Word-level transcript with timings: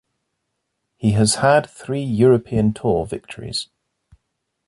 He 0.97 1.11
has 1.11 1.35
had 1.35 1.69
three 1.69 2.01
European 2.01 2.73
Tour 2.73 3.05
victories. 3.05 3.67